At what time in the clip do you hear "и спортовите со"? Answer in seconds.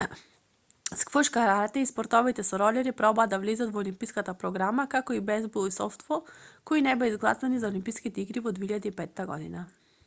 1.83-2.59